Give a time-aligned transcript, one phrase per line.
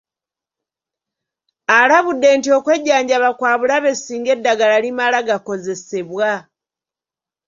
[1.79, 6.31] Alabudde nti okwejjanjaba kwa bulabe singa eddagala limala gakozesebwa.